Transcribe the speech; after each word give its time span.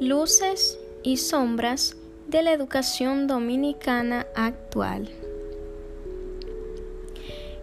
Luces 0.00 0.78
y 1.02 1.16
sombras 1.16 1.96
de 2.28 2.42
la 2.42 2.52
educación 2.52 3.26
dominicana 3.26 4.28
actual. 4.36 5.08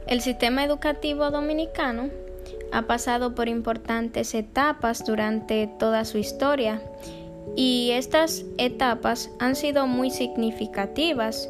El 0.06 0.20
sistema 0.20 0.66
educativo 0.66 1.32
dominicano 1.32 2.10
ha 2.74 2.82
pasado 2.88 3.36
por 3.36 3.48
importantes 3.48 4.36
etapas 4.36 5.06
durante 5.06 5.70
toda 5.80 6.04
su 6.04 6.18
historia 6.18 6.82
y 7.56 7.92
estas 7.94 8.44
etapas 8.58 9.30
han 9.40 9.56
sido 9.56 9.88
muy 9.88 10.12
significativas 10.12 11.50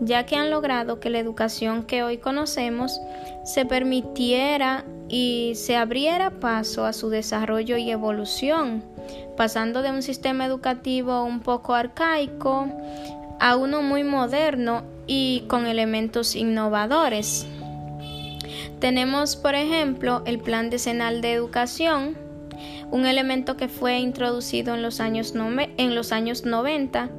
ya 0.00 0.24
que 0.24 0.36
han 0.36 0.50
logrado 0.50 0.98
que 0.98 1.10
la 1.10 1.18
educación 1.18 1.84
que 1.84 2.02
hoy 2.02 2.18
conocemos 2.18 3.00
se 3.44 3.66
permitiera 3.66 4.84
y 5.08 5.52
se 5.56 5.76
abriera 5.76 6.30
paso 6.30 6.84
a 6.84 6.92
su 6.92 7.10
desarrollo 7.10 7.76
y 7.76 7.90
evolución, 7.90 8.82
pasando 9.36 9.82
de 9.82 9.90
un 9.90 10.02
sistema 10.02 10.46
educativo 10.46 11.24
un 11.24 11.40
poco 11.40 11.74
arcaico 11.74 12.68
a 13.40 13.56
uno 13.56 13.82
muy 13.82 14.04
moderno 14.04 14.82
y 15.06 15.44
con 15.48 15.66
elementos 15.66 16.36
innovadores. 16.36 17.46
Tenemos, 18.78 19.36
por 19.36 19.54
ejemplo, 19.54 20.22
el 20.24 20.38
Plan 20.38 20.70
Decenal 20.70 21.20
de 21.20 21.32
Educación, 21.32 22.16
un 22.90 23.06
elemento 23.06 23.56
que 23.56 23.68
fue 23.68 23.98
introducido 23.98 24.74
en 24.74 24.82
los 24.82 25.00
años, 25.00 25.34
en 25.34 25.94
los 25.94 26.12
años 26.12 26.44
90 26.44 27.10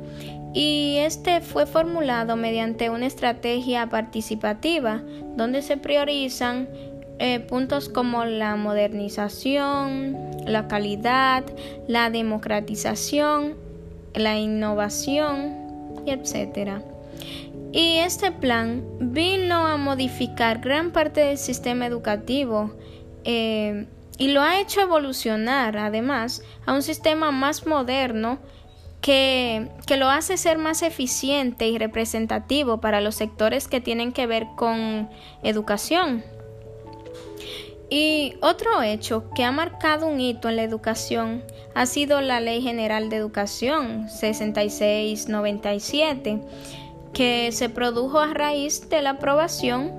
y 0.54 0.98
este 1.00 1.42
fue 1.42 1.66
formulado 1.66 2.36
mediante 2.36 2.90
una 2.90 3.06
estrategia 3.06 3.88
participativa 3.88 5.02
donde 5.36 5.62
se 5.62 5.78
priorizan 5.78 6.68
eh, 7.20 7.40
puntos 7.40 7.88
como 7.88 8.26
la 8.26 8.56
modernización, 8.56 10.18
la 10.46 10.68
calidad, 10.68 11.44
la 11.88 12.10
democratización, 12.10 13.56
la 14.14 14.38
innovación, 14.40 15.56
etc. 16.06 16.82
Y 17.72 17.98
este 17.98 18.32
plan 18.32 18.84
vino 19.00 19.68
a 19.68 19.78
modificar 19.78 20.60
gran 20.60 20.92
parte 20.92 21.22
del 21.22 21.38
sistema 21.38 21.86
educativo 21.86 22.72
eh, 23.24 23.86
y 24.18 24.30
lo 24.30 24.42
ha 24.42 24.60
hecho 24.60 24.82
evolucionar 24.82 25.78
además 25.78 26.44
a 26.66 26.74
un 26.74 26.82
sistema 26.82 27.32
más 27.32 27.66
moderno 27.66 28.40
que, 29.02 29.70
lo 29.98 30.10
hace 30.10 30.38
ser 30.38 30.58
más 30.58 30.84
eficiente 30.84 31.68
y 31.68 31.78
representativo 31.78 32.80
para 32.80 33.02
los 33.02 33.16
sectores 33.16 33.68
que 33.68 33.82
tienen 33.82 34.14
que 34.14 34.28
ver 34.28 34.48
con 34.56 35.10
educación. 35.44 36.24
Y 37.90 38.36
otro 38.42 38.82
hecho 38.84 39.30
que 39.36 39.44
ha 39.44 39.52
marcado 39.52 40.08
un 40.08 40.22
hito 40.22 40.48
en 40.48 40.56
la 40.56 40.64
educación 40.64 41.44
ha 41.76 41.86
sido 41.86 42.22
la 42.22 42.40
Ley 42.40 42.62
General 42.62 43.10
de 43.10 43.18
Educación 43.18 44.08
6697, 44.08 46.40
que 47.14 47.52
se 47.52 47.68
produjo 47.68 48.20
a 48.20 48.34
raíz 48.34 48.90
de 48.90 49.02
la 49.02 49.10
aprobación 49.12 49.92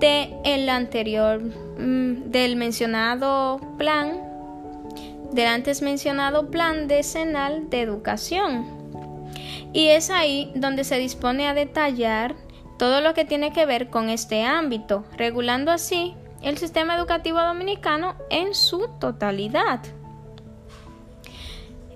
de 0.00 0.34
el 0.44 0.68
anterior 0.68 1.40
mm, 1.40 2.30
del 2.30 2.56
mencionado 2.56 3.58
plan 3.78 4.29
del 5.32 5.46
antes 5.46 5.82
mencionado 5.82 6.50
Plan 6.50 6.88
Decenal 6.88 7.70
de 7.70 7.80
Educación. 7.82 8.80
Y 9.72 9.88
es 9.88 10.10
ahí 10.10 10.50
donde 10.54 10.84
se 10.84 10.98
dispone 10.98 11.48
a 11.48 11.54
detallar 11.54 12.34
todo 12.78 13.00
lo 13.00 13.14
que 13.14 13.24
tiene 13.24 13.52
que 13.52 13.66
ver 13.66 13.90
con 13.90 14.08
este 14.08 14.44
ámbito, 14.44 15.04
regulando 15.16 15.70
así 15.70 16.14
el 16.42 16.58
sistema 16.58 16.96
educativo 16.96 17.38
dominicano 17.40 18.16
en 18.30 18.54
su 18.54 18.88
totalidad. 18.98 19.80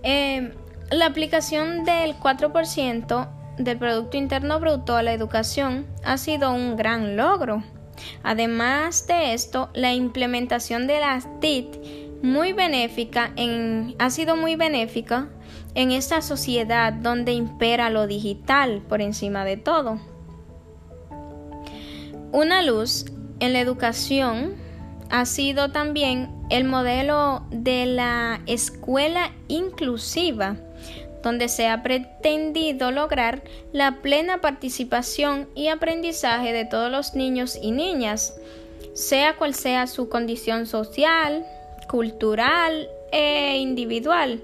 Eh, 0.03 0.53
la 0.91 1.07
aplicación 1.07 1.85
del 1.85 2.15
4% 2.19 3.29
del 3.57 3.79
Producto 3.79 4.17
Interno 4.17 4.61
Bruto 4.61 4.97
a 4.97 5.03
la 5.03 5.13
educación 5.13 5.87
ha 6.05 6.19
sido 6.19 6.53
un 6.53 6.77
gran 6.77 7.17
logro. 7.17 7.63
Además 8.23 9.07
de 9.07 9.33
esto, 9.33 9.71
la 9.73 9.95
implementación 9.95 10.87
de 10.87 11.01
las 11.01 11.27
TIC 11.41 12.04
muy 12.25 12.55
benéfica 12.55 13.33
en, 13.37 13.95
ha 13.99 14.09
sido 14.09 14.35
muy 14.35 14.57
benéfica 14.57 15.29
en 15.75 15.91
esta 15.91 16.23
sociedad 16.23 16.91
donde 16.91 17.33
impera 17.33 17.91
lo 17.91 18.07
digital 18.07 18.81
por 18.89 19.03
encima 19.03 19.45
de 19.45 19.59
todo. 19.59 20.01
Una 22.33 22.63
luz 22.63 23.05
en 23.41 23.53
la 23.53 23.61
educación 23.61 24.55
ha 25.11 25.27
sido 25.27 25.71
también 25.71 26.31
el 26.49 26.65
modelo 26.65 27.45
de 27.51 27.85
la 27.85 28.41
escuela 28.47 29.31
inclusiva, 29.49 30.57
donde 31.23 31.49
se 31.49 31.69
ha 31.69 31.83
pretendido 31.83 32.91
lograr 32.91 33.43
la 33.73 34.01
plena 34.01 34.41
participación 34.41 35.47
y 35.55 35.69
aprendizaje 35.69 36.55
de 36.55 36.65
todos 36.65 36.91
los 36.91 37.15
niños 37.15 37.59
y 37.61 37.71
niñas, 37.71 38.35
sea 38.95 39.37
cual 39.37 39.55
sea 39.55 39.87
su 39.87 40.09
condición 40.09 40.67
social, 40.67 41.45
cultural 41.95 42.89
e 43.13 43.59
individual. 43.59 44.41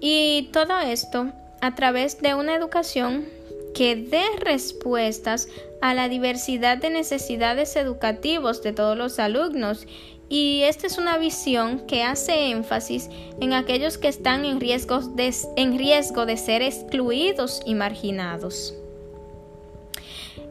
Y 0.00 0.48
todo 0.52 0.80
esto 0.80 1.28
a 1.60 1.76
través 1.76 2.20
de 2.20 2.34
una 2.34 2.56
educación 2.56 3.24
que 3.72 3.94
dé 3.94 4.24
respuestas 4.40 5.48
a 5.80 5.94
la 5.94 6.08
diversidad 6.08 6.78
de 6.78 6.90
necesidades 6.90 7.76
educativas 7.76 8.64
de 8.64 8.72
todos 8.72 8.98
los 8.98 9.20
alumnos 9.20 9.86
y 10.28 10.62
esta 10.62 10.88
es 10.88 10.98
una 10.98 11.18
visión 11.18 11.86
que 11.86 12.02
hace 12.02 12.50
énfasis 12.50 13.08
en 13.40 13.52
aquellos 13.52 13.96
que 13.96 14.08
están 14.08 14.44
en, 14.44 14.58
de, 14.58 15.34
en 15.54 15.78
riesgo 15.78 16.26
de 16.26 16.36
ser 16.36 16.62
excluidos 16.62 17.60
y 17.64 17.76
marginados. 17.76 18.74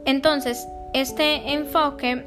Entonces, 0.06 0.66
este 0.94 1.52
enfoque 1.52 2.24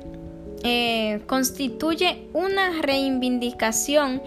eh, 0.64 1.20
constituye 1.26 2.26
una 2.32 2.80
reivindicación 2.80 4.22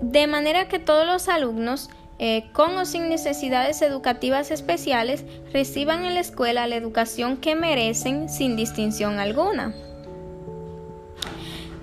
de 0.00 0.26
manera 0.26 0.66
que 0.66 0.80
todos 0.80 1.06
los 1.06 1.28
alumnos 1.28 1.90
eh, 2.18 2.50
con 2.52 2.76
o 2.76 2.84
sin 2.84 3.08
necesidades 3.08 3.82
educativas 3.82 4.50
especiales 4.50 5.24
reciban 5.52 6.04
en 6.04 6.14
la 6.14 6.20
escuela 6.20 6.66
la 6.66 6.74
educación 6.74 7.36
que 7.36 7.54
merecen 7.54 8.28
sin 8.28 8.56
distinción 8.56 9.20
alguna. 9.20 9.74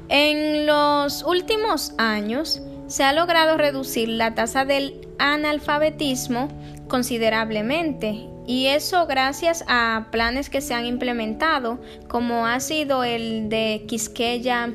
En 0.09 0.65
los 0.65 1.23
últimos 1.23 1.93
años 1.97 2.61
se 2.87 3.03
ha 3.03 3.13
logrado 3.13 3.57
reducir 3.57 4.09
la 4.09 4.35
tasa 4.35 4.65
del 4.65 5.07
analfabetismo 5.17 6.49
considerablemente 6.89 8.32
y 8.45 8.67
eso 8.67 9.05
gracias 9.07 9.63
a 9.67 10.07
planes 10.11 10.49
que 10.49 10.61
se 10.61 10.73
han 10.73 10.85
implementado, 10.85 11.79
como 12.07 12.45
ha 12.45 12.59
sido 12.59 13.03
el 13.03 13.49
de 13.49 13.85
Quisqueya 13.87 14.73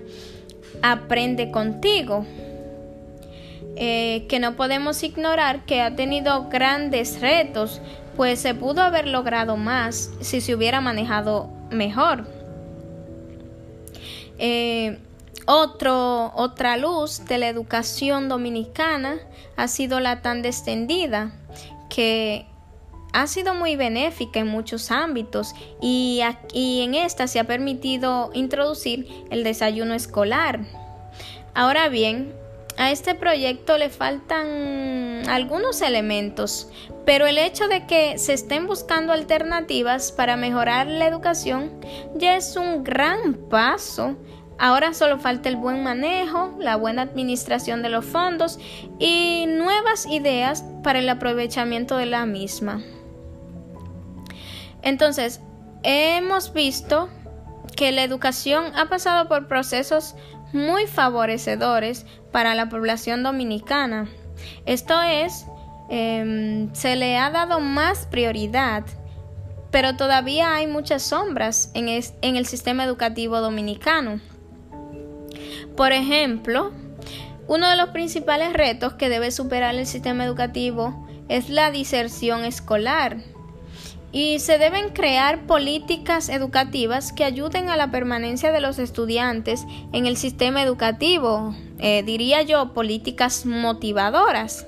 Aprende 0.81 1.51
contigo, 1.51 2.25
eh, 3.77 4.27
que 4.29 4.39
no 4.39 4.55
podemos 4.57 5.03
ignorar 5.03 5.65
que 5.65 5.83
ha 5.83 5.97
tenido 5.97 6.49
grandes 6.49 7.21
retos, 7.21 7.81
pues 8.17 8.41
se 8.41 8.55
pudo 8.55 8.83
haber 8.83 9.07
logrado 9.07 9.57
más 9.57 10.11
si 10.21 10.41
se 10.41 10.55
hubiera 10.55 10.81
manejado 10.81 11.51
mejor. 11.71 12.27
Eh, 14.39 14.99
otro, 15.47 16.33
otra 16.35 16.77
luz 16.77 17.25
de 17.25 17.39
la 17.39 17.49
educación 17.49 18.29
dominicana 18.29 19.17
ha 19.57 19.67
sido 19.67 19.99
la 19.99 20.23
tan 20.23 20.43
descendida, 20.43 21.33
que 21.89 22.47
ha 23.13 23.27
sido 23.27 23.55
muy 23.55 23.77
benéfica 23.77 24.41
en 24.41 24.49
muchos 24.49 24.91
ámbitos 24.91 25.55
y, 25.81 26.21
en 26.55 26.95
esta 26.95 27.27
se 27.27 27.41
ha 27.41 27.45
permitido 27.45 28.31
introducir 28.35 29.07
el 29.31 29.45
desayuno 29.45 29.95
escolar. 29.95 30.61
Ahora 31.55 31.89
bien, 31.89 32.33
a 32.77 32.91
este 32.93 33.15
proyecto 33.15 33.77
le 33.77 33.91
faltan 33.91 35.29
algunos 35.29 35.83
elementos, 35.83 36.71
pero 37.05 37.27
el 37.27 37.39
hecho 37.39 37.67
de 37.67 37.87
que 37.87 38.19
se 38.19 38.35
estén 38.35 38.67
buscando 38.67 39.13
alternativas 39.13 40.13
para 40.13 40.37
mejorar 40.37 40.87
la 40.87 41.07
educación 41.07 41.73
ya 42.15 42.37
es 42.37 42.57
un 42.57 42.85
gran 42.85 43.35
paso. 43.51 44.17
Ahora 44.61 44.93
solo 44.93 45.19
falta 45.19 45.49
el 45.49 45.57
buen 45.57 45.83
manejo, 45.85 46.55
la 46.59 46.77
buena 46.77 47.03
administración 47.03 47.83
de 47.83 47.89
los 47.89 48.05
fondos 48.05 48.59
y 48.99 49.47
nuevas 49.47 50.07
ideas 50.07 50.65
para 50.83 50.99
el 50.99 51.09
aprovechamiento 51.09 51.97
de 51.97 52.07
la 52.07 52.27
misma. 52.27 52.83
Entonces, 54.83 55.41
hemos 55.83 56.53
visto 56.53 57.09
que 57.77 57.93
la 57.93 58.03
educación 58.03 58.73
ha 58.77 58.89
pasado 58.89 59.29
por 59.29 59.47
procesos 59.47 60.15
muy 60.53 60.87
favorecedores 60.87 62.07
para 62.33 62.55
la 62.55 62.69
población 62.69 63.23
dominicana. 63.23 64.09
Esto 64.67 65.01
es, 65.03 65.47
em, 65.89 66.73
se 66.75 66.97
le 66.97 67.19
ha 67.19 67.31
dado 67.31 67.61
más 67.61 68.07
prioridad, 68.07 68.85
pero 69.71 69.97
todavía 69.97 70.55
hay 70.55 70.67
muchas 70.67 71.03
sombras 71.03 71.71
en, 71.75 71.89
en 71.89 72.37
el 72.37 72.47
sistema 72.47 72.85
educativo 72.85 73.41
dominicano. 73.41 74.21
Por 75.77 75.93
ejemplo, 75.93 76.73
uno 77.47 77.69
de 77.69 77.77
los 77.77 77.91
principales 77.91 78.53
retos 78.53 78.95
que 78.95 79.09
debe 79.09 79.31
superar 79.31 79.75
el 79.75 79.87
sistema 79.87 80.25
educativo 80.25 81.07
es 81.29 81.51
la 81.51 81.71
diserción 81.71 82.45
escolar 82.45 83.19
y 84.13 84.39
se 84.39 84.59
deben 84.59 84.91
crear 84.91 85.47
políticas 85.47 86.29
educativas 86.29 87.13
que 87.13 87.25
ayuden 87.25 87.69
a 87.69 87.77
la 87.77 87.91
permanencia 87.91 88.53
de 88.53 88.61
los 88.61 88.79
estudiantes 88.79 89.65
en 89.93 90.07
el 90.07 90.17
sistema 90.17 90.63
educativo, 90.63 91.55
eh, 91.79 92.03
diría 92.03 92.43
yo, 92.43 92.73
políticas 92.73 93.45
motivadoras. 93.45 94.67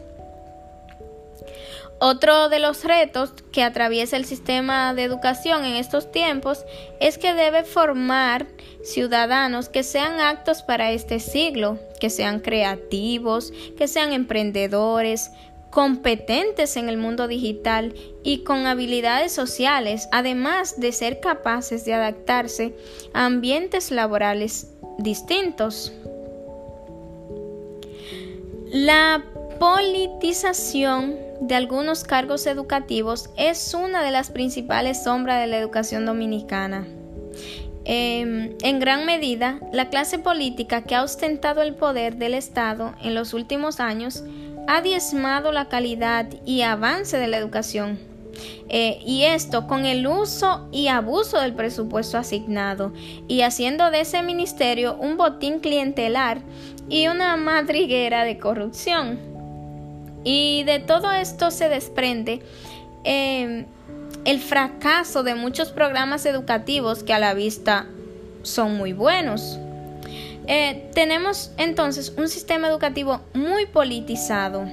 Otro 2.03 2.49
de 2.49 2.61
los 2.61 2.85
retos 2.85 3.35
que 3.53 3.63
atraviesa 3.63 4.17
el 4.17 4.25
sistema 4.25 4.95
de 4.95 5.05
educación 5.05 5.67
en 5.67 5.75
estos 5.75 6.11
tiempos 6.11 6.65
es 6.99 7.19
que 7.19 7.35
debe 7.35 7.63
formar 7.63 8.47
ciudadanos 8.83 9.69
que 9.69 9.83
sean 9.83 10.19
aptos 10.19 10.63
para 10.63 10.93
este 10.93 11.21
siglo, 11.21 11.79
que 12.01 12.09
sean 12.09 12.41
creativos, 12.41 13.53
que 13.77 13.87
sean 13.87 14.15
emprendedores, 14.15 15.31
competentes 15.71 16.77
en 16.77 16.89
el 16.89 16.97
mundo 16.97 17.29
digital 17.29 17.95
y 18.23 18.43
con 18.45 18.67
habilidades 18.67 19.33
sociales, 19.33 20.09
además 20.13 20.81
de 20.81 20.93
ser 20.93 21.21
capaces 21.21 21.85
de 21.85 21.95
adaptarse 21.95 22.75
a 23.15 23.27
ambientes 23.27 23.91
laborales 23.91 24.69
distintos. 24.99 25.93
La 28.73 29.25
politización 29.59 31.17
de 31.41 31.55
algunos 31.55 32.05
cargos 32.05 32.47
educativos 32.47 33.31
es 33.37 33.75
una 33.75 34.03
de 34.03 34.11
las 34.11 34.31
principales 34.31 35.03
sombras 35.05 35.41
de 35.41 35.47
la 35.47 35.59
educación 35.59 36.05
dominicana. 36.07 36.87
Em, 37.85 38.57
en 38.63 38.79
gran 38.79 39.07
medida, 39.07 39.59
la 39.73 39.89
clase 39.89 40.19
política 40.19 40.83
que 40.83 40.95
ha 40.95 41.03
ostentado 41.03 41.63
el 41.63 41.75
poder 41.75 42.17
del 42.17 42.35
Estado 42.35 42.95
en 43.03 43.15
los 43.15 43.33
últimos 43.33 43.81
años 43.81 44.23
ha 44.67 44.83
diezmado 44.83 45.53
la 45.53 45.69
calidad 45.69 46.27
y 46.45 46.62
avance 46.62 47.19
de 47.19 47.27
la 47.27 47.39
educación. 47.39 47.99
Eh, 48.69 49.01
y 49.05 49.25
esto 49.25 49.67
con 49.67 49.85
el 49.85 50.07
uso 50.07 50.69
y 50.71 50.89
abuso 50.89 51.41
del 51.41 51.55
presupuesto 51.55 52.17
asignado 52.19 52.93
y 53.27 53.43
haciendo 53.43 53.91
de 53.91 54.01
ese 54.01 54.23
ministerio 54.23 54.95
un 54.95 55.17
botín 55.17 55.59
clientelar 55.59 56.39
y 56.89 57.09
una 57.09 57.37
madriguera 57.37 58.25
de 58.25 58.39
corrupción. 58.39 59.19
Y 60.23 60.62
de 60.65 60.79
todo 60.79 61.11
esto 61.12 61.51
se 61.51 61.69
desprende 61.69 62.41
em, 63.05 63.67
el 64.25 64.41
fracaso 64.41 65.23
de 65.23 65.35
muchos 65.35 65.71
programas 65.71 66.27
educativos 66.27 67.03
que 67.03 67.12
a 67.12 67.19
la 67.19 67.35
vista 67.35 67.87
son 68.43 68.77
muy 68.77 68.93
buenos. 68.93 69.59
Eh, 70.52 70.91
tenemos 70.94 71.52
entonces 71.58 72.12
un 72.17 72.29
sistema 72.29 72.67
educativo 72.67 73.20
muy 73.35 73.67
politizado. 73.67 74.64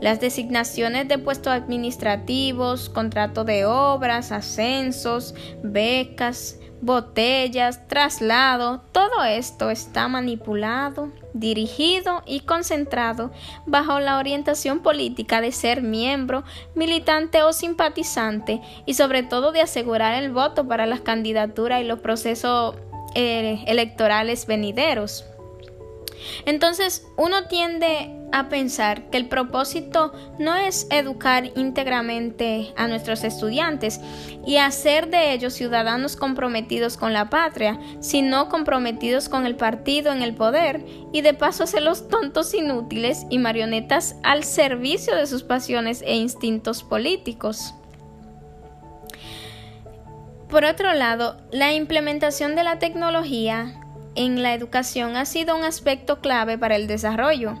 Las 0.00 0.18
designaciones 0.18 1.08
de 1.08 1.18
puestos 1.18 1.52
administrativos, 1.52 2.88
contrato 2.88 3.44
de 3.44 3.66
obras, 3.66 4.32
ascensos, 4.32 5.34
becas, 5.62 6.58
botellas, 6.80 7.86
traslado, 7.86 8.80
todo 8.92 9.24
esto 9.24 9.68
está 9.68 10.08
manipulado, 10.08 11.12
dirigido 11.34 12.22
y 12.24 12.40
concentrado 12.40 13.30
bajo 13.66 14.00
la 14.00 14.16
orientación 14.16 14.80
política 14.80 15.42
de 15.42 15.52
ser 15.52 15.82
miembro, 15.82 16.44
militante 16.74 17.42
o 17.42 17.52
simpatizante 17.52 18.62
y 18.86 18.94
sobre 18.94 19.22
todo 19.22 19.52
de 19.52 19.60
asegurar 19.60 20.22
el 20.22 20.32
voto 20.32 20.66
para 20.66 20.86
las 20.86 21.02
candidaturas 21.02 21.82
y 21.82 21.84
los 21.84 22.00
procesos 22.00 22.76
eh, 23.14 23.64
electorales 23.66 24.46
venideros. 24.46 25.24
Entonces, 26.46 27.06
uno 27.16 27.46
tiende 27.48 28.10
a 28.32 28.48
pensar 28.48 29.10
que 29.10 29.16
el 29.16 29.28
propósito 29.28 30.12
no 30.38 30.56
es 30.56 30.88
educar 30.90 31.50
íntegramente 31.54 32.72
a 32.76 32.88
nuestros 32.88 33.22
estudiantes 33.22 34.00
y 34.44 34.56
hacer 34.56 35.08
de 35.08 35.32
ellos 35.32 35.54
ciudadanos 35.54 36.16
comprometidos 36.16 36.96
con 36.96 37.12
la 37.12 37.30
patria, 37.30 37.78
sino 38.00 38.48
comprometidos 38.48 39.28
con 39.28 39.46
el 39.46 39.54
partido 39.54 40.12
en 40.12 40.22
el 40.22 40.34
poder 40.34 40.84
y 41.12 41.20
de 41.20 41.34
paso 41.34 41.62
hacerlos 41.62 42.08
tontos 42.08 42.52
inútiles 42.54 43.24
y 43.30 43.38
marionetas 43.38 44.16
al 44.24 44.42
servicio 44.42 45.14
de 45.14 45.26
sus 45.26 45.44
pasiones 45.44 46.02
e 46.02 46.16
instintos 46.16 46.82
políticos. 46.82 47.74
Por 50.54 50.64
otro 50.64 50.94
lado, 50.94 51.36
la 51.50 51.72
implementación 51.72 52.54
de 52.54 52.62
la 52.62 52.78
tecnología 52.78 53.74
en 54.14 54.40
la 54.40 54.54
educación 54.54 55.16
ha 55.16 55.24
sido 55.24 55.56
un 55.56 55.64
aspecto 55.64 56.20
clave 56.20 56.56
para 56.58 56.76
el 56.76 56.86
desarrollo, 56.86 57.58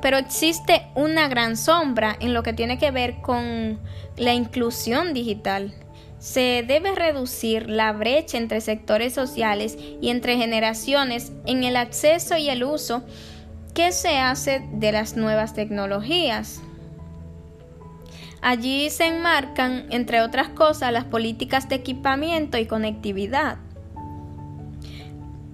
pero 0.00 0.16
existe 0.16 0.86
una 0.94 1.28
gran 1.28 1.58
sombra 1.58 2.16
en 2.18 2.32
lo 2.32 2.42
que 2.42 2.54
tiene 2.54 2.78
que 2.78 2.92
ver 2.92 3.20
con 3.20 3.78
la 4.16 4.32
inclusión 4.32 5.12
digital. 5.12 5.74
Se 6.18 6.64
debe 6.66 6.94
reducir 6.94 7.68
la 7.68 7.92
brecha 7.92 8.38
entre 8.38 8.62
sectores 8.62 9.12
sociales 9.12 9.76
y 10.00 10.08
entre 10.08 10.38
generaciones 10.38 11.32
en 11.44 11.62
el 11.62 11.76
acceso 11.76 12.38
y 12.38 12.48
el 12.48 12.64
uso 12.64 13.02
que 13.74 13.92
se 13.92 14.16
hace 14.16 14.66
de 14.72 14.92
las 14.92 15.14
nuevas 15.14 15.52
tecnologías. 15.52 16.62
Allí 18.42 18.88
se 18.88 19.06
enmarcan, 19.06 19.86
entre 19.90 20.22
otras 20.22 20.48
cosas, 20.48 20.92
las 20.92 21.04
políticas 21.04 21.68
de 21.68 21.76
equipamiento 21.76 22.56
y 22.56 22.66
conectividad, 22.66 23.58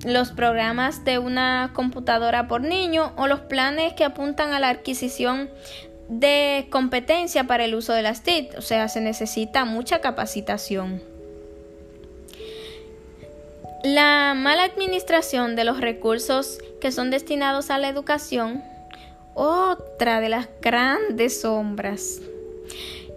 los 0.04 0.30
programas 0.30 1.04
de 1.04 1.18
una 1.18 1.72
computadora 1.74 2.46
por 2.46 2.60
niño 2.60 3.12
o 3.16 3.26
los 3.26 3.40
planes 3.40 3.94
que 3.94 4.04
apuntan 4.04 4.52
a 4.52 4.60
la 4.60 4.68
adquisición 4.68 5.50
de 6.08 6.68
competencia 6.70 7.44
para 7.44 7.64
el 7.64 7.74
uso 7.74 7.92
de 7.92 8.02
las 8.02 8.22
TIC, 8.22 8.56
o 8.56 8.62
sea, 8.62 8.88
se 8.88 9.00
necesita 9.00 9.64
mucha 9.64 10.00
capacitación. 10.00 11.02
La 13.82 14.34
mala 14.36 14.62
administración 14.62 15.56
de 15.56 15.64
los 15.64 15.80
recursos 15.80 16.58
que 16.80 16.92
son 16.92 17.10
destinados 17.10 17.70
a 17.70 17.78
la 17.78 17.88
educación, 17.88 18.62
otra 19.34 20.20
de 20.20 20.28
las 20.28 20.48
grandes 20.60 21.40
sombras. 21.40 22.20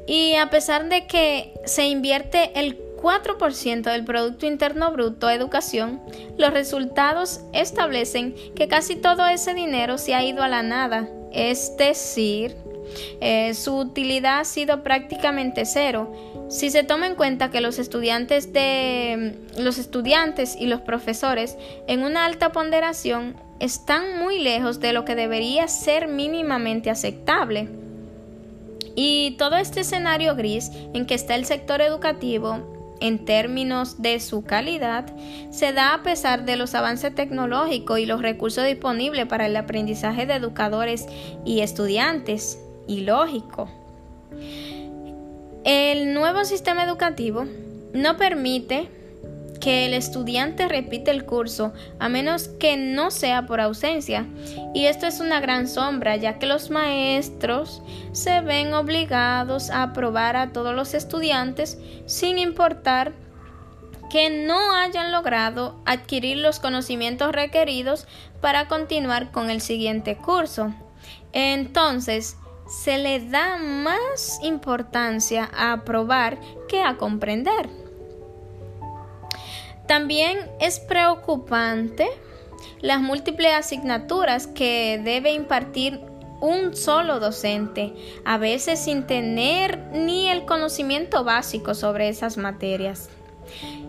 Y 0.08 0.36
a 0.36 0.50
pesar 0.50 0.90
de 0.90 1.06
que 1.06 1.54
se 1.66 1.86
invierte 1.86 2.52
el 2.60 2.78
4% 3.02 3.84
del 3.84 4.04
Producto 4.04 4.46
Interno 4.46 4.92
Bruto 4.92 5.28
a 5.28 5.34
educación, 5.34 6.02
los 6.38 6.52
resultados 6.52 7.42
establecen 7.54 8.36
que 8.56 8.68
casi 8.68 8.96
todo 8.96 9.28
ese 9.28 9.54
dinero 9.54 9.98
se 9.98 10.16
ha 10.16 10.24
ido 10.24 10.44
a 10.44 10.48
la 10.48 10.64
nada, 10.64 11.08
es 11.32 11.78
decir, 11.78 12.56
eh, 13.22 13.54
su 13.54 13.78
utilidad 13.78 14.40
ha 14.40 14.46
sido 14.46 14.84
prácticamente 14.84 15.66
cero. 15.66 16.12
Si 16.50 16.72
se 16.72 16.84
toma 16.84 17.08
en 17.08 17.16
cuenta 17.16 17.52
que 17.52 17.62
los 17.62 17.78
estudiantes 17.78 18.52
de 18.52 19.36
los 19.58 19.78
estudiantes 19.78 20.56
y 20.60 20.66
los 20.66 20.82
profesores 20.82 21.56
en 21.88 22.04
una 22.04 22.26
alta 22.26 22.52
ponderación 22.52 23.36
están 23.60 24.18
muy 24.18 24.40
lejos 24.40 24.80
de 24.80 24.94
lo 24.94 25.06
que 25.06 25.16
debería 25.16 25.68
ser 25.68 26.08
mínimamente 26.08 26.90
aceptable. 26.90 27.70
Y 29.02 29.38
todo 29.38 29.56
este 29.56 29.80
escenario 29.80 30.36
gris 30.36 30.72
en 30.94 31.06
que 31.06 31.16
está 31.16 31.36
el 31.36 31.46
sector 31.46 31.80
educativo 31.80 32.60
en 33.00 33.24
términos 33.24 34.02
de 34.02 34.20
su 34.20 34.44
calidad 34.44 35.06
se 35.52 35.72
da 35.72 35.94
a 35.94 36.04
pesar 36.04 36.44
de 36.44 36.58
los 36.58 36.76
avances 36.76 37.16
tecnológicos 37.16 37.98
y 37.98 38.06
los 38.06 38.22
recursos 38.22 38.66
disponibles 38.66 39.26
para 39.26 39.46
el 39.46 39.56
aprendizaje 39.56 40.26
de 40.26 40.34
educadores 40.34 41.06
y 41.46 41.62
estudiantes. 41.62 42.60
Y 42.90 43.04
lógico. 43.04 43.70
El 45.64 46.14
nuevo 46.14 46.44
sistema 46.44 46.84
educativo 46.84 47.46
no 47.94 48.18
permite 48.18 48.90
que 49.60 49.86
el 49.86 49.94
estudiante 49.94 50.68
repite 50.68 51.12
el 51.12 51.26
curso 51.26 51.74
a 52.00 52.10
menos 52.10 52.48
que 52.48 52.78
no 52.78 53.12
sea 53.12 53.46
por 53.46 53.60
ausencia. 53.62 54.26
Y 54.74 54.86
esto 54.86 55.08
es 55.08 55.20
una 55.20 55.40
gran 55.40 55.68
sombra, 55.68 56.16
ya 56.16 56.40
que 56.40 56.46
los 56.46 56.70
maestros 56.70 57.82
se 58.12 58.42
ven 58.42 58.74
obligados 58.74 59.70
a 59.70 59.84
aprobar 59.84 60.36
a 60.36 60.52
todos 60.52 60.76
los 60.76 60.94
estudiantes 60.94 61.78
sin 62.06 62.38
importar 62.38 63.14
que 64.10 64.30
no 64.30 64.76
hayan 64.76 65.12
logrado 65.12 65.80
adquirir 65.86 66.38
los 66.38 66.60
conocimientos 66.60 67.32
requeridos 67.32 68.08
para 68.42 68.68
continuar 68.68 69.32
con 69.32 69.50
el 69.50 69.62
siguiente 69.62 70.18
curso. 70.18 70.74
Entonces, 71.32 72.36
se 72.68 72.98
le 72.98 73.20
da 73.20 73.58
más 73.58 74.40
importancia 74.44 75.50
a 75.56 75.74
aprobar 75.74 76.40
que 76.68 76.82
a 76.82 76.98
comprender. 76.98 77.89
También 79.90 80.52
es 80.60 80.80
preocupante 80.80 82.08
las 82.80 83.02
múltiples 83.02 83.56
asignaturas 83.56 84.46
que 84.46 85.02
debe 85.04 85.32
impartir 85.34 86.00
un 86.42 86.76
solo 86.76 87.20
docente, 87.20 87.96
a 88.24 88.38
veces 88.38 88.78
sin 88.78 89.08
tener 89.08 89.80
ni 89.92 90.30
el 90.30 90.46
conocimiento 90.46 91.24
básico 91.24 91.74
sobre 91.74 92.08
esas 92.08 92.38
materias. 92.38 93.10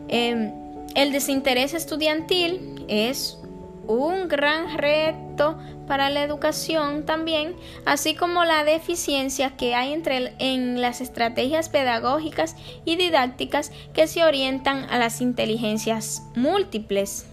Em, 0.08 0.54
el 0.94 1.12
desinterés 1.12 1.74
estudiantil 1.74 2.82
es 2.88 3.38
un 3.86 4.26
gran 4.26 4.78
reto 4.78 5.58
para 5.90 6.08
la 6.08 6.22
educación 6.22 7.04
también, 7.04 7.56
así 7.84 8.14
como 8.14 8.44
la 8.44 8.62
deficiencia 8.62 9.56
que 9.56 9.74
hay 9.74 9.92
entre 9.92 10.34
en 10.38 10.80
las 10.80 11.00
estrategias 11.00 11.68
pedagógicas 11.68 12.54
y 12.84 12.94
didácticas 12.94 13.72
que 13.92 14.06
se 14.06 14.22
orientan 14.22 14.88
a 14.88 14.98
las 14.98 15.20
inteligencias 15.20 16.22
múltiples. 16.36 17.26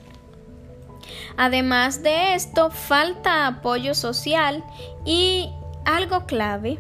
Además 1.38 2.02
de 2.02 2.34
esto, 2.34 2.72
falta 2.72 3.46
apoyo 3.46 3.94
social 3.94 4.64
y 5.06 5.52
algo 5.86 6.26
clave, 6.26 6.80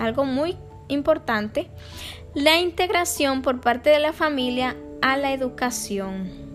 algo 0.00 0.24
muy 0.24 0.56
importante, 0.88 1.70
la 2.34 2.58
integración 2.58 3.42
por 3.42 3.60
parte 3.60 3.90
de 3.90 4.00
la 4.00 4.12
familia 4.12 4.74
a 5.00 5.16
la 5.16 5.32
educación. 5.32 6.47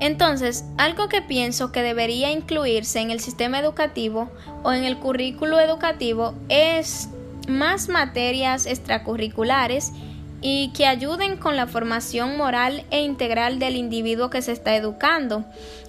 Entonces, 0.00 0.64
algo 0.76 1.08
que 1.08 1.22
pienso 1.22 1.72
que 1.72 1.82
debería 1.82 2.30
incluirse 2.30 3.00
en 3.00 3.10
el 3.10 3.20
sistema 3.20 3.58
educativo 3.58 4.30
o 4.62 4.72
en 4.72 4.84
el 4.84 4.98
currículo 4.98 5.58
educativo 5.58 6.34
es 6.48 7.08
más 7.48 7.88
materias 7.88 8.66
extracurriculares 8.66 9.92
y 10.40 10.72
que 10.72 10.86
ayuden 10.86 11.36
con 11.36 11.56
la 11.56 11.66
formación 11.66 12.36
moral 12.36 12.84
e 12.90 13.02
integral 13.02 13.58
del 13.58 13.74
individuo 13.74 14.30
que 14.30 14.42
se 14.42 14.52
está 14.52 14.76
educando. 14.76 15.44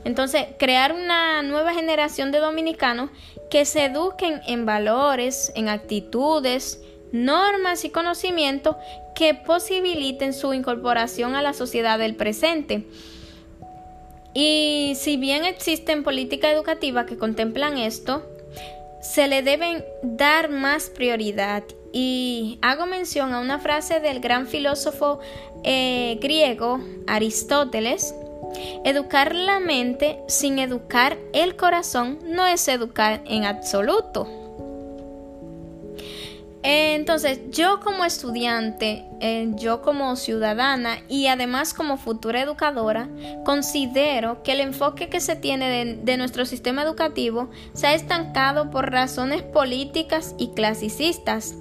Entonces, 0.06 0.48
crear 0.58 0.94
una 0.94 1.44
nueva 1.44 1.74
generación 1.74 2.32
de 2.32 2.40
dominicanos 2.40 3.12
que 3.52 3.66
se 3.66 3.86
eduquen 3.86 4.42
en 4.48 4.66
valores, 4.66 5.52
en 5.56 5.70
actitudes, 5.70 6.82
normas 7.12 7.86
y 7.86 7.90
conocimientos 7.90 8.76
que 9.16 9.36
posibiliten 9.36 10.34
su 10.34 10.54
incorporación 10.54 11.36
a 11.36 11.42
la 11.42 11.54
sociedad 11.54 12.00
del 12.00 12.16
presente. 12.16 12.88
Y 14.34 14.94
si 14.96 15.18
bien 15.18 15.46
existen 15.46 16.04
políticas 16.04 16.54
educativas 16.54 17.06
que 17.06 17.18
contemplan 17.18 17.78
esto, 17.78 18.24
se 19.02 19.28
le 19.28 19.42
deben 19.42 19.84
dar 20.04 20.50
más 20.50 20.90
prioridad. 20.90 21.64
Y 21.92 22.60
hago 22.62 22.86
mención 22.86 23.34
a 23.34 23.40
una 23.40 23.60
frase 23.60 24.00
del 24.00 24.20
gran 24.20 24.46
filósofo 24.48 25.20
eh, 25.64 26.20
griego 26.22 26.80
Aristóteles, 27.08 28.14
educar 28.84 29.34
la 29.34 29.60
mente 29.60 30.20
sin 30.28 30.60
educar 30.60 31.18
el 31.34 31.56
corazón 31.56 32.20
no 32.24 32.46
es 32.46 32.68
educar 32.68 33.22
en 33.26 33.46
absoluto. 33.46 34.39
Entonces, 36.72 37.40
yo 37.50 37.80
como 37.80 38.06
estudiante, 38.06 39.04
eh, 39.22 39.52
yo 39.56 39.82
como 39.82 40.16
ciudadana 40.16 41.00
y 41.08 41.26
además 41.26 41.74
como 41.74 41.98
futura 41.98 42.42
educadora, 42.42 43.10
considero 43.44 44.44
que 44.44 44.52
el 44.52 44.60
enfoque 44.60 45.10
que 45.10 45.20
se 45.20 45.36
tiene 45.36 45.96
de, 45.96 46.18
nuestro 46.18 46.46
sistema 46.46 46.84
educativo 46.84 47.50
se 47.74 47.88
ha 47.88 47.96
estancado 47.96 48.70
por 48.70 48.92
razones 48.92 49.42
políticas 49.42 50.36
y 50.38 50.50
clasicistas. 50.50 51.56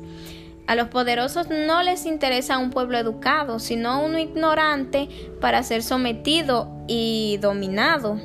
A 0.66 0.74
los 0.74 0.88
poderosos 0.88 1.48
no 1.48 1.82
les 1.82 2.04
interesa 2.04 2.58
un 2.58 2.68
pueblo 2.68 2.98
educado, 2.98 3.60
sino 3.60 4.04
uno 4.04 4.18
ignorante 4.18 5.08
para 5.40 5.62
ser 5.62 5.82
sometido 5.82 6.68
y 6.86 7.38
dominado. 7.40 8.20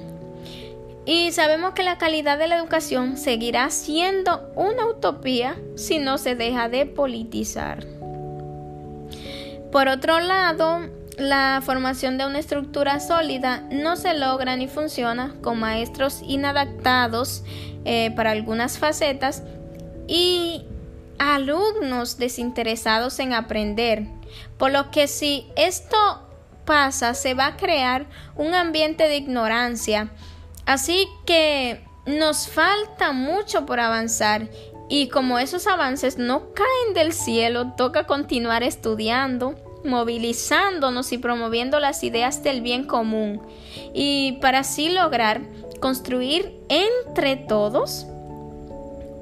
Y 1.06 1.32
sabemos 1.34 1.74
que 1.74 1.84
la 1.84 1.98
calidad 1.98 2.38
de 2.38 2.48
la 2.48 2.58
educación 2.58 3.18
seguirá 3.18 3.70
siendo 3.70 4.50
una 4.56 4.88
utopía 4.88 5.58
si 5.76 6.00
no 6.00 6.18
se 6.18 6.36
deja 6.36 6.70
de 6.70 6.86
politizar. 6.86 7.86
Por 9.72 9.90
otro 9.90 10.20
lado, 10.22 10.82
la 11.18 11.62
formación 11.66 12.18
de 12.18 12.26
una 12.26 12.40
estructura 12.40 13.00
sólida 13.00 13.64
no 13.70 13.98
se 13.98 14.14
logra 14.14 14.56
ni 14.56 14.68
funciona 14.68 15.36
con 15.42 15.60
maestros 15.60 16.22
inadaptados 16.26 17.44
eh, 17.84 18.12
para 18.16 18.32
algunas 18.32 18.78
facetas 18.78 19.44
y 20.08 20.66
alumnos 21.20 22.18
desinteresados 22.18 23.20
en 23.20 23.34
aprender. 23.34 24.08
Por 24.58 24.72
lo 24.72 24.90
que 24.90 25.08
si 25.08 25.48
esto 25.56 25.98
pasa, 26.66 27.14
se 27.14 27.34
va 27.34 27.48
a 27.48 27.58
crear 27.58 28.06
un 28.36 28.54
ambiente 28.54 29.08
de 29.08 29.18
ignorancia 29.18 30.12
Así 30.66 31.08
que 31.26 31.84
nos 32.06 32.48
falta 32.48 33.12
mucho 33.12 33.66
por 33.66 33.80
avanzar. 33.80 34.50
Y 34.90 35.08
como 35.08 35.40
esos 35.40 35.68
avances 35.68 36.18
no 36.18 36.54
caen 36.54 36.94
del 36.94 37.14
cielo, 37.14 37.74
toca 37.78 38.06
continuar 38.06 38.64
estudiando, 38.64 39.56
movilizándonos 39.86 41.12
y 41.14 41.18
promoviendo 41.18 41.80
las 41.80 42.04
ideas 42.04 42.44
del 42.44 42.62
bien 42.62 42.86
común. 42.86 43.42
Y 43.94 44.34
para 44.42 44.60
así 44.60 44.90
lograr 44.90 45.42
construir 45.80 46.60
entre 46.70 47.36
todos 47.36 48.08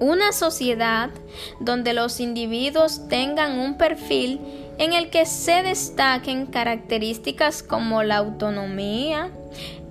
una 0.01 0.31
sociedad 0.31 1.12
donde 1.60 1.93
los 1.93 2.20
individuos 2.20 3.08
tengan 3.08 3.60
un 3.60 3.77
perfil 3.77 4.41
en 4.79 4.93
el 4.93 5.12
que 5.12 5.27
se 5.27 5.62
destaquen 5.62 6.48
características 6.48 7.62
como 7.62 8.01
la 8.01 8.17
autonomía, 8.17 9.29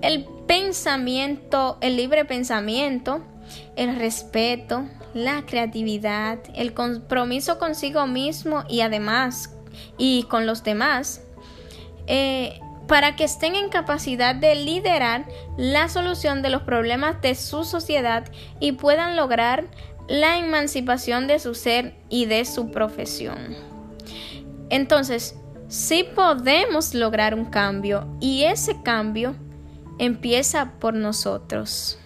el 0.01 0.25
pensamiento, 0.47 1.77
el 1.79 1.95
libre 1.95 2.25
pensamiento, 2.25 3.21
el 3.77 3.95
respeto, 3.95 4.83
la 5.13 5.45
creatividad, 5.45 6.39
el 6.55 6.73
compromiso 6.73 7.57
consigo 7.57 8.05
mismo 8.05 8.65
y 8.67 8.81
además 8.81 9.55
y 9.97 10.23
con 10.23 10.45
los 10.45 10.63
demás, 10.65 11.21
eh, 12.07 12.59
para 12.87 13.15
que 13.15 13.23
estén 13.23 13.55
en 13.55 13.69
capacidad 13.69 14.35
de 14.35 14.55
liderar 14.55 15.25
la 15.55 15.87
solución 15.87 16.41
de 16.41 16.49
los 16.49 16.63
problemas 16.63 17.21
de 17.21 17.35
su 17.35 17.63
sociedad 17.63 18.25
y 18.59 18.73
puedan 18.73 19.15
lograr 19.15 19.67
la 20.11 20.37
emancipación 20.37 21.25
de 21.25 21.39
su 21.39 21.55
ser 21.55 21.95
y 22.09 22.25
de 22.25 22.43
su 22.43 22.69
profesión. 22.69 23.55
Entonces, 24.69 25.35
sí 25.69 26.05
podemos 26.13 26.93
lograr 26.93 27.33
un 27.33 27.45
cambio 27.45 28.05
y 28.19 28.43
ese 28.43 28.81
cambio 28.83 29.35
empieza 29.99 30.73
por 30.79 30.95
nosotros. 30.95 31.97